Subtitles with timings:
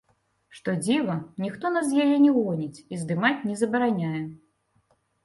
[0.59, 4.23] Што дзіва, ніхто нас з яе не гоніць і здымаць не забараняе.